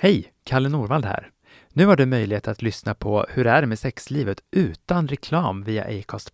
[0.00, 0.32] Hej!
[0.44, 1.30] Kalle Norvald här.
[1.72, 5.84] Nu har du möjlighet att lyssna på Hur är det med sexlivet utan reklam via
[5.84, 6.30] Acast+.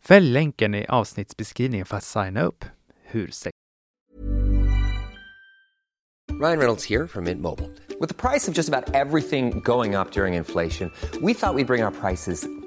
[0.00, 2.64] Fäll länken i avsnittsbeskrivningen för att signa upp.
[3.04, 3.52] Hur sex...
[6.40, 7.40] Ryan Reynolds här från Mint
[8.00, 11.64] Med priset på nästan allt som går upp under inflationen, trodde vi att vi skulle
[11.64, 12.55] bring våra priser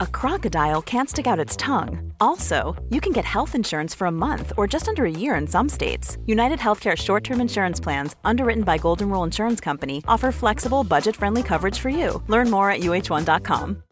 [0.00, 2.12] a crocodile can't stick out its tongue.
[2.20, 5.46] Also, you can get health insurance for a month or just under a year in
[5.46, 6.18] some states.
[6.26, 11.16] United Healthcare short term insurance plans, underwritten by Golden Rule Insurance Company, offer flexible, budget
[11.16, 12.22] friendly coverage for you.
[12.28, 13.82] Learn more at uh1.com.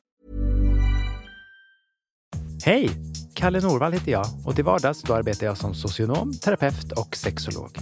[2.65, 2.91] Hej!
[3.35, 7.79] Kalle Norvald heter jag och till vardags då arbetar jag som socionom, terapeut och sexolog.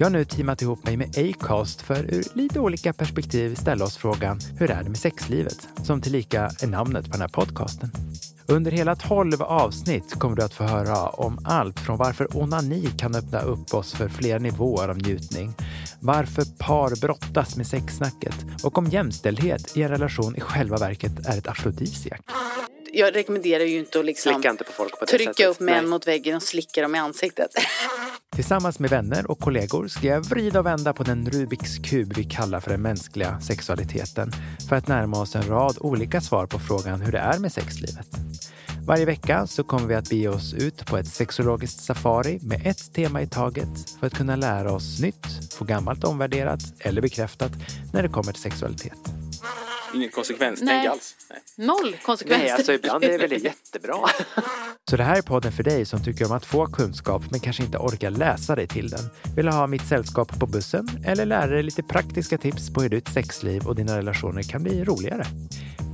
[0.00, 3.96] Jag har nu teamat ihop mig med Acast för ur lite olika perspektiv ställa oss
[3.96, 5.68] frågan Hur är det med sexlivet?
[5.82, 7.90] Som tillika är namnet på den här podcasten.
[8.48, 13.14] Under hela 12 avsnitt kommer du att få höra om allt från varför onani kan
[13.14, 15.52] öppna upp oss för fler nivåer av njutning,
[16.00, 21.38] varför par brottas med sexsnacket och om jämställdhet i en relation i själva verket är
[21.38, 22.20] ett afrodisiak.
[22.92, 25.48] Jag rekommenderar ju inte att liksom inte på folk på det trycka sättet.
[25.48, 25.90] upp män Nej.
[25.90, 27.50] mot väggen och slicka dem i ansiktet.
[28.40, 32.24] Tillsammans med vänner och kollegor ska jag vrida och vända på den Rubiks kub vi
[32.24, 34.32] kallar för den mänskliga sexualiteten
[34.68, 38.06] för att närma oss en rad olika svar på frågan hur det är med sexlivet.
[38.86, 42.92] Varje vecka så kommer vi att bege oss ut på ett sexologiskt safari med ett
[42.94, 47.52] tema i taget för att kunna lära oss nytt, få gammalt omvärderat eller bekräftat
[47.92, 49.19] när det kommer till sexualitet.
[49.94, 50.86] Ingen konsekvenstänk Nej.
[50.86, 51.16] alls.
[51.30, 51.66] Nej.
[51.66, 52.44] Noll konsekvenser.
[52.44, 53.96] Nej, alltså ibland är det väl jättebra.
[54.90, 57.62] Så det här är podden för dig som tycker om att få kunskap men kanske
[57.62, 59.10] inte orkar läsa dig till den.
[59.36, 63.08] Vill ha mitt sällskap på bussen eller lära dig lite praktiska tips på hur ditt
[63.08, 65.26] sexliv och dina relationer kan bli roligare.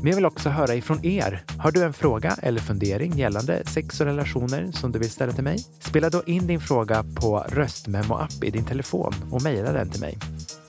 [0.01, 1.45] Men jag vill också höra ifrån er.
[1.59, 5.45] Har du en fråga eller fundering gällande sex och relationer som du vill ställa till
[5.45, 5.59] mig?
[5.81, 10.19] Spela då in din fråga på röstmemo-app i din telefon och mejla den till mig.